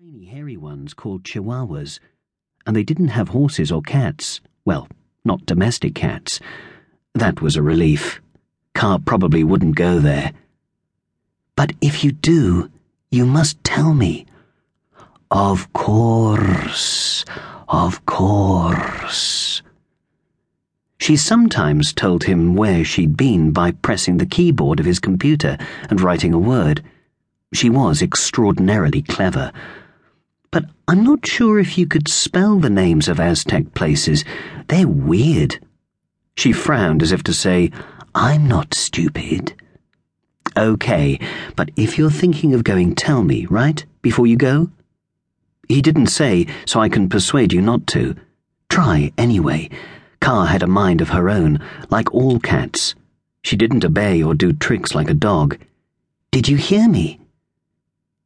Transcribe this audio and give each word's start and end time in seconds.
tiny 0.00 0.24
hairy 0.24 0.56
ones 0.56 0.94
called 0.94 1.24
chihuahuas, 1.24 2.00
and 2.64 2.74
they 2.74 2.82
didn't 2.82 3.08
have 3.08 3.28
horses 3.28 3.70
or 3.70 3.82
cats. 3.82 4.40
Well, 4.64 4.88
not 5.26 5.44
domestic 5.44 5.94
cats. 5.94 6.40
That 7.14 7.42
was 7.42 7.54
a 7.54 7.62
relief. 7.62 8.18
Ka 8.74 8.96
probably 8.96 9.44
wouldn't 9.44 9.76
go 9.76 9.98
there. 9.98 10.32
But 11.54 11.72
if 11.82 12.02
you 12.02 12.12
do, 12.12 12.70
you 13.10 13.26
must 13.26 13.62
tell 13.62 13.92
me. 13.92 14.24
Of 15.30 15.70
course, 15.74 17.26
of 17.68 18.06
course. 18.06 19.60
She 20.96 21.14
sometimes 21.14 21.92
told 21.92 22.24
him 22.24 22.54
where 22.54 22.84
she'd 22.84 23.18
been 23.18 23.50
by 23.50 23.72
pressing 23.72 24.16
the 24.16 24.24
keyboard 24.24 24.80
of 24.80 24.86
his 24.86 24.98
computer 24.98 25.58
and 25.90 26.00
writing 26.00 26.32
a 26.32 26.38
word. 26.38 26.82
She 27.52 27.68
was 27.68 28.00
extraordinarily 28.00 29.02
clever 29.02 29.52
but 30.50 30.64
I'm 30.88 31.04
not 31.04 31.26
sure 31.26 31.58
if 31.58 31.78
you 31.78 31.86
could 31.86 32.08
spell 32.08 32.58
the 32.58 32.70
names 32.70 33.08
of 33.08 33.20
Aztec 33.20 33.74
places. 33.74 34.24
They're 34.68 34.88
weird. 34.88 35.58
She 36.36 36.52
frowned 36.52 37.02
as 37.02 37.12
if 37.12 37.22
to 37.24 37.32
say, 37.32 37.70
I'm 38.14 38.48
not 38.48 38.74
stupid. 38.74 39.54
Okay, 40.56 41.20
but 41.54 41.70
if 41.76 41.96
you're 41.96 42.10
thinking 42.10 42.54
of 42.54 42.64
going, 42.64 42.94
tell 42.94 43.22
me, 43.22 43.46
right, 43.46 43.84
before 44.02 44.26
you 44.26 44.36
go? 44.36 44.70
He 45.68 45.80
didn't 45.80 46.08
say, 46.08 46.46
so 46.66 46.80
I 46.80 46.88
can 46.88 47.08
persuade 47.08 47.52
you 47.52 47.62
not 47.62 47.86
to. 47.88 48.16
Try, 48.68 49.12
anyway. 49.16 49.70
Ka 50.20 50.44
had 50.46 50.62
a 50.64 50.66
mind 50.66 51.00
of 51.00 51.10
her 51.10 51.30
own, 51.30 51.60
like 51.90 52.12
all 52.12 52.40
cats. 52.40 52.96
She 53.42 53.56
didn't 53.56 53.84
obey 53.84 54.22
or 54.22 54.34
do 54.34 54.52
tricks 54.52 54.94
like 54.94 55.08
a 55.08 55.14
dog. 55.14 55.58
Did 56.32 56.48
you 56.48 56.56
hear 56.56 56.88
me? 56.88 57.20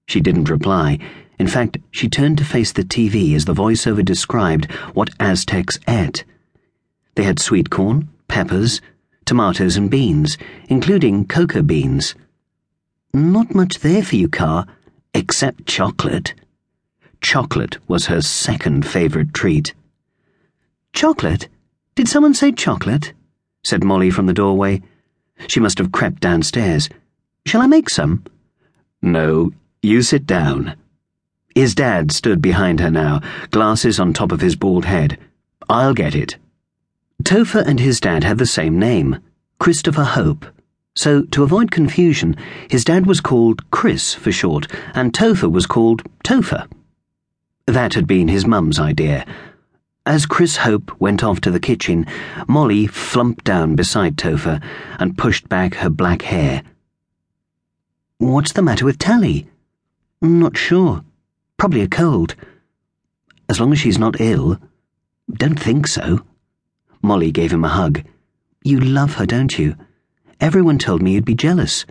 She 0.07 0.21
didn't 0.21 0.51
reply. 0.51 0.99
In 1.39 1.47
fact, 1.47 1.79
she 1.91 2.09
turned 2.09 2.39
to 2.39 2.45
face 2.45 2.73
the 2.73 2.85
TV 2.85 3.35
as 3.35 3.45
the 3.45 3.55
voiceover 3.55 4.05
described 4.05 4.71
what 4.93 5.11
Aztecs 5.19 5.79
ate. 5.89 6.25
They 7.17 7.25
had 7.25 7.39
sweet 7.39 7.71
corn, 7.71 8.09
peppers, 8.29 8.81
tomatoes, 9.25 9.77
and 9.77 9.91
beans, 9.91 10.39
including 10.69 11.27
cocoa 11.27 11.63
beans. 11.63 12.15
Not 13.13 13.55
much 13.55 13.81
there 13.81 14.03
for 14.03 14.17
you, 14.17 14.29
Ka, 14.29 14.67
except 15.13 15.67
chocolate. 15.67 16.35
Chocolate 17.21 17.79
was 17.89 18.07
her 18.07 18.21
second 18.21 18.87
favorite 18.87 19.33
treat. 19.33 19.75
Chocolate? 20.93 21.49
Did 21.95 22.09
someone 22.09 22.35
say 22.35 22.53
chocolate? 22.53 23.13
said 23.63 23.83
Molly 23.83 24.11
from 24.11 24.27
the 24.27 24.33
doorway. 24.33 24.83
She 25.47 25.59
must 25.59 25.79
have 25.79 25.93
crept 25.93 26.21
downstairs. 26.21 26.89
Shall 27.47 27.63
I 27.63 27.67
make 27.67 27.89
some? 27.89 28.25
No, 29.01 29.53
you 29.83 30.03
sit 30.03 30.27
down. 30.27 30.77
His 31.55 31.75
dad 31.75 32.11
stood 32.11 32.43
behind 32.43 32.81
her 32.81 32.91
now, 32.91 33.21
glasses 33.51 34.01
on 34.01 34.13
top 34.13 34.33
of 34.33 34.41
his 34.41 34.57
bald 34.57 34.85
head. 34.85 35.19
I'll 35.69 35.95
get 35.95 36.15
it. 36.15 36.37
Topher 37.23 37.65
and 37.65 37.79
his 37.79 38.01
dad 38.01 38.25
had 38.25 38.39
the 38.39 38.47
same 38.47 38.79
name, 38.79 39.21
Christopher 39.61 40.03
Hope. 40.03 40.47
So, 40.97 41.23
to 41.23 41.43
avoid 41.43 41.71
confusion, 41.71 42.37
his 42.69 42.85
dad 42.85 43.07
was 43.07 43.21
called 43.21 43.71
Chris 43.71 44.15
for 44.15 44.33
short, 44.33 44.67
and 44.95 45.13
Topher 45.13 45.51
was 45.51 45.67
called 45.67 46.03
Topher. 46.25 46.69
That 47.67 47.95
had 47.95 48.07
been 48.07 48.29
his 48.29 48.47
mum's 48.47 48.79
idea. 48.79 49.25
As 50.05 50.27
Chris 50.27 50.59
Hope 50.59 51.01
went 51.01 51.25
off 51.25 51.41
to 51.43 51.51
the 51.51 51.61
kitchen, 51.61 52.05
Molly 52.47 52.87
flumped 52.87 53.45
down 53.45 53.75
beside 53.75 54.17
Topher 54.17 54.63
and 54.99 55.17
pushed 55.17 55.49
back 55.49 55.77
her 55.77 55.89
black 55.89 56.23
hair. 56.23 56.63
What's 58.19 58.53
the 58.53 58.63
matter 58.63 58.85
with 58.85 58.99
Tally? 58.99 59.49
Not 60.21 60.57
sure. 60.57 61.05
Probably 61.57 61.83
a 61.83 61.89
cold. 61.89 62.35
As 63.49 63.61
long 63.61 63.73
as 63.73 63.79
she's 63.79 63.99
not 63.99 64.21
ill. 64.21 64.59
Don't 65.33 65.59
think 65.59 65.87
so. 65.87 66.21
Molly 67.03 67.31
gave 67.31 67.53
him 67.53 67.65
a 67.65 67.69
hug. 67.69 68.03
You 68.63 68.81
love 68.81 69.15
her, 69.15 69.27
don't 69.27 69.59
you? 69.59 69.77
Everyone 70.41 70.79
told 70.79 71.03
me 71.03 71.13
you'd 71.13 71.25
be 71.25 71.35
jealous. 71.35 71.87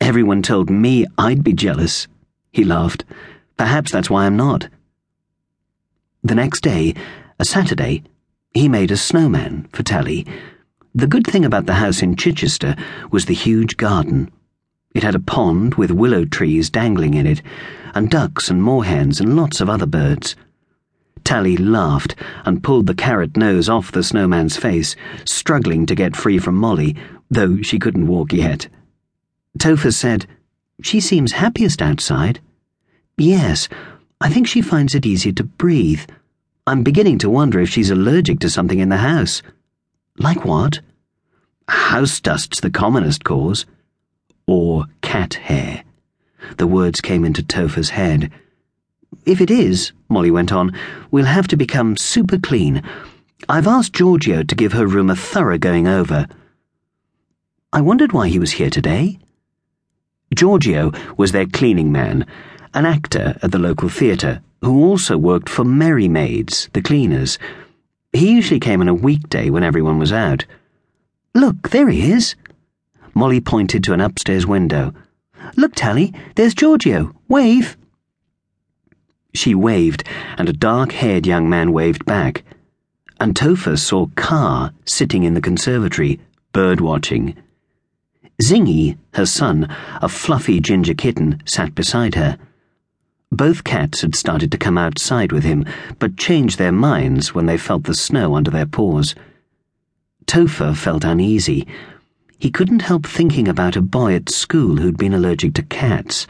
Everyone 0.00 0.42
told 0.42 0.68
me 0.68 1.06
I'd 1.16 1.44
be 1.44 1.52
jealous. 1.52 2.08
He 2.52 2.64
laughed. 2.64 3.04
Perhaps 3.56 3.92
that's 3.92 4.10
why 4.10 4.26
I'm 4.26 4.36
not. 4.36 4.68
The 6.24 6.34
next 6.34 6.62
day, 6.62 6.94
a 7.38 7.44
Saturday, 7.44 8.02
he 8.54 8.68
made 8.68 8.90
a 8.90 8.96
snowman 8.96 9.68
for 9.72 9.82
Tally. 9.82 10.26
The 10.94 11.06
good 11.06 11.26
thing 11.26 11.44
about 11.44 11.66
the 11.66 11.74
house 11.74 12.02
in 12.02 12.16
Chichester 12.16 12.76
was 13.10 13.26
the 13.26 13.34
huge 13.34 13.76
garden. 13.76 14.30
It 14.94 15.02
had 15.02 15.14
a 15.14 15.20
pond 15.20 15.76
with 15.76 15.90
willow 15.90 16.24
trees 16.26 16.68
dangling 16.68 17.14
in 17.14 17.26
it, 17.26 17.40
and 17.94 18.10
ducks 18.10 18.50
and 18.50 18.60
moorhens 18.62 19.20
and 19.20 19.34
lots 19.34 19.60
of 19.60 19.70
other 19.70 19.86
birds. 19.86 20.36
Tally 21.24 21.56
laughed 21.56 22.14
and 22.44 22.62
pulled 22.62 22.86
the 22.86 22.94
carrot 22.94 23.36
nose 23.36 23.68
off 23.68 23.92
the 23.92 24.02
snowman's 24.02 24.56
face, 24.56 24.94
struggling 25.24 25.86
to 25.86 25.94
get 25.94 26.16
free 26.16 26.38
from 26.38 26.56
Molly, 26.56 26.94
though 27.30 27.62
she 27.62 27.78
couldn't 27.78 28.06
walk 28.06 28.32
yet. 28.32 28.68
Topher 29.58 29.94
said, 29.94 30.26
She 30.82 31.00
seems 31.00 31.32
happiest 31.32 31.80
outside. 31.80 32.40
Yes, 33.16 33.68
I 34.20 34.28
think 34.28 34.46
she 34.46 34.60
finds 34.60 34.94
it 34.94 35.06
easier 35.06 35.32
to 35.32 35.44
breathe. 35.44 36.02
I'm 36.66 36.82
beginning 36.82 37.18
to 37.18 37.30
wonder 37.30 37.60
if 37.60 37.70
she's 37.70 37.90
allergic 37.90 38.40
to 38.40 38.50
something 38.50 38.78
in 38.78 38.88
the 38.88 38.98
house. 38.98 39.42
Like 40.18 40.44
what? 40.44 40.80
House 41.68 42.20
dust's 42.20 42.60
the 42.60 42.70
commonest 42.70 43.24
cause 43.24 43.64
or 44.52 44.84
cat 45.00 45.32
hair. 45.32 45.82
The 46.58 46.66
words 46.66 47.00
came 47.00 47.24
into 47.24 47.42
Topher's 47.42 47.88
head. 47.88 48.30
If 49.24 49.40
it 49.40 49.50
is, 49.50 49.92
Molly 50.10 50.30
went 50.30 50.52
on, 50.52 50.76
we'll 51.10 51.24
have 51.24 51.48
to 51.48 51.56
become 51.56 51.96
super 51.96 52.36
clean. 52.36 52.82
I've 53.48 53.66
asked 53.66 53.94
Giorgio 53.94 54.42
to 54.42 54.54
give 54.54 54.74
her 54.74 54.86
room 54.86 55.08
a 55.08 55.16
thorough 55.16 55.56
going 55.56 55.88
over. 55.88 56.26
I 57.72 57.80
wondered 57.80 58.12
why 58.12 58.28
he 58.28 58.38
was 58.38 58.52
here 58.52 58.68
today. 58.68 59.18
Giorgio 60.34 60.92
was 61.16 61.32
their 61.32 61.46
cleaning 61.46 61.90
man, 61.90 62.26
an 62.74 62.84
actor 62.84 63.38
at 63.42 63.52
the 63.52 63.58
local 63.58 63.88
theatre, 63.88 64.42
who 64.60 64.84
also 64.84 65.16
worked 65.16 65.48
for 65.48 65.64
Merry 65.64 66.08
Maids, 66.08 66.68
the 66.74 66.82
cleaners. 66.82 67.38
He 68.12 68.34
usually 68.34 68.60
came 68.60 68.82
on 68.82 68.88
a 68.88 68.94
weekday 68.94 69.48
when 69.48 69.62
everyone 69.62 69.98
was 69.98 70.12
out. 70.12 70.44
Look, 71.34 71.70
there 71.70 71.88
he 71.88 72.12
is. 72.12 72.34
Molly 73.14 73.40
pointed 73.40 73.84
to 73.84 73.92
an 73.92 74.00
upstairs 74.00 74.46
window. 74.46 74.94
Look, 75.56 75.74
Tally, 75.74 76.14
there's 76.34 76.54
Giorgio. 76.54 77.14
Wave. 77.28 77.76
She 79.34 79.54
waved, 79.54 80.04
and 80.38 80.48
a 80.48 80.52
dark 80.52 80.92
haired 80.92 81.26
young 81.26 81.48
man 81.48 81.72
waved 81.72 82.04
back. 82.04 82.44
And 83.20 83.34
Topher 83.34 83.78
saw 83.78 84.06
Ka 84.16 84.70
sitting 84.84 85.24
in 85.24 85.34
the 85.34 85.40
conservatory, 85.40 86.20
bird 86.52 86.80
watching. 86.80 87.36
Zingy, 88.42 88.96
her 89.14 89.26
son, 89.26 89.68
a 90.00 90.08
fluffy 90.08 90.60
ginger 90.60 90.94
kitten, 90.94 91.40
sat 91.44 91.74
beside 91.74 92.14
her. 92.14 92.38
Both 93.30 93.64
cats 93.64 94.02
had 94.02 94.14
started 94.14 94.50
to 94.52 94.58
come 94.58 94.76
outside 94.76 95.32
with 95.32 95.44
him, 95.44 95.64
but 95.98 96.16
changed 96.16 96.58
their 96.58 96.72
minds 96.72 97.34
when 97.34 97.46
they 97.46 97.56
felt 97.56 97.84
the 97.84 97.94
snow 97.94 98.34
under 98.34 98.50
their 98.50 98.66
paws. 98.66 99.14
Topher 100.26 100.76
felt 100.76 101.04
uneasy, 101.04 101.66
he 102.42 102.50
couldn't 102.50 102.82
help 102.82 103.06
thinking 103.06 103.46
about 103.46 103.76
a 103.76 103.80
boy 103.80 104.16
at 104.16 104.28
school 104.28 104.78
who'd 104.78 104.98
been 104.98 105.14
allergic 105.14 105.54
to 105.54 105.62
cats. 105.62 106.26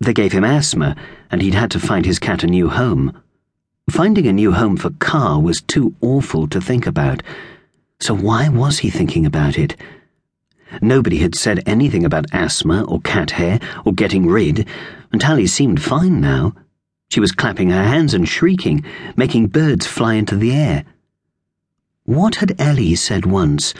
They 0.00 0.14
gave 0.14 0.32
him 0.32 0.42
asthma, 0.42 0.96
and 1.30 1.42
he'd 1.42 1.52
had 1.52 1.70
to 1.72 1.78
find 1.78 2.06
his 2.06 2.18
cat 2.18 2.44
a 2.44 2.46
new 2.46 2.70
home. 2.70 3.12
Finding 3.90 4.26
a 4.26 4.32
new 4.32 4.52
home 4.52 4.78
for 4.78 4.88
Ka 4.88 5.38
was 5.38 5.60
too 5.60 5.94
awful 6.00 6.48
to 6.48 6.62
think 6.62 6.86
about. 6.86 7.22
So 8.00 8.14
why 8.14 8.48
was 8.48 8.78
he 8.78 8.88
thinking 8.88 9.26
about 9.26 9.58
it? 9.58 9.76
Nobody 10.80 11.18
had 11.18 11.34
said 11.34 11.62
anything 11.66 12.06
about 12.06 12.32
asthma 12.32 12.84
or 12.84 12.98
cat 13.02 13.32
hair 13.32 13.60
or 13.84 13.92
getting 13.92 14.24
rid, 14.24 14.66
and 15.12 15.20
Tally 15.20 15.46
seemed 15.46 15.82
fine 15.82 16.22
now. 16.22 16.54
She 17.10 17.20
was 17.20 17.32
clapping 17.32 17.68
her 17.68 17.84
hands 17.84 18.14
and 18.14 18.26
shrieking, 18.26 18.82
making 19.14 19.48
birds 19.48 19.86
fly 19.86 20.14
into 20.14 20.36
the 20.36 20.52
air. 20.52 20.86
What 22.04 22.36
had 22.36 22.58
Ellie 22.58 22.94
said 22.94 23.26
once? 23.26 23.74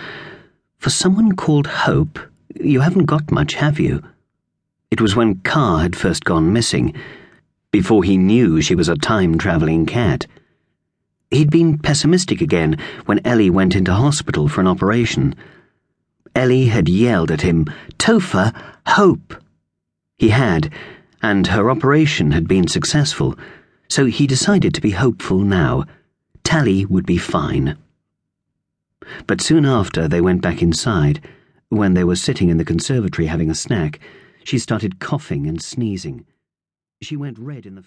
For 0.89 0.93
someone 0.93 1.37
called 1.37 1.67
Hope, 1.67 2.19
you 2.59 2.81
haven't 2.81 3.05
got 3.05 3.31
much, 3.31 3.57
have 3.57 3.79
you? 3.79 4.03
It 4.91 5.03
was 5.03 5.15
when 5.15 5.41
Ka 5.41 5.81
had 5.81 5.95
first 5.95 6.25
gone 6.25 6.51
missing, 6.51 6.95
before 7.71 8.05
he 8.05 8.17
knew 8.17 8.63
she 8.63 8.75
was 8.75 8.89
a 8.89 8.97
time 8.97 9.37
travelling 9.37 9.85
cat. 9.85 10.25
He'd 11.31 11.51
been 11.51 11.77
pessimistic 11.77 12.41
again 12.41 12.79
when 13.05 13.21
Ellie 13.27 13.51
went 13.51 13.77
into 13.77 13.93
hospital 13.93 14.49
for 14.49 14.63
an 14.63 14.67
operation. 14.67 15.35
Ellie 16.35 16.69
had 16.69 16.89
yelled 16.89 17.31
at 17.31 17.43
him, 17.43 17.67
Topher, 17.99 18.55
Hope! 18.87 19.35
He 20.17 20.31
had, 20.31 20.73
and 21.21 21.49
her 21.49 21.71
operation 21.71 22.31
had 22.31 22.49
been 22.49 22.67
successful, 22.67 23.39
so 23.91 24.07
he 24.07 24.27
decided 24.27 24.73
to 24.73 24.81
be 24.81 24.93
hopeful 24.93 25.41
now. 25.41 25.85
Tally 26.45 26.87
would 26.87 27.05
be 27.05 27.19
fine. 27.19 27.77
But 29.27 29.41
soon 29.41 29.65
after 29.65 30.09
they 30.09 30.21
went 30.21 30.43
back 30.43 30.63
inside, 30.63 31.27
when 31.69 31.95
they 31.95 32.05
were 32.05 32.17
sitting 32.17 32.49
in 32.49 32.57
the 32.57 32.65
conservatory 32.65 33.27
having 33.27 33.51
a 33.51 33.55
snack, 33.55 34.01
she 34.45 34.59
started 34.59 35.01
coughing 35.01 35.47
and 35.47 35.61
sneezing. 35.63 36.25
She 37.03 37.17
went 37.17 37.39
red 37.39 37.67
in 37.67 37.75
the 37.75 37.83
face. 37.83 37.87